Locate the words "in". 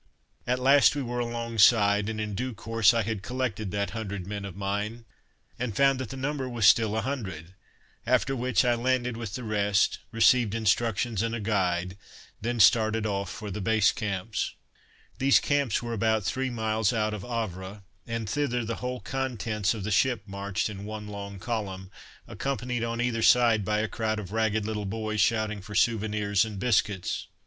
2.19-2.33, 20.67-20.83